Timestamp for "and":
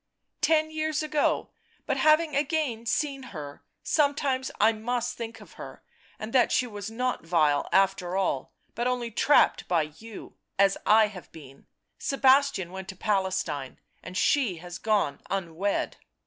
6.17-6.33, 14.01-14.17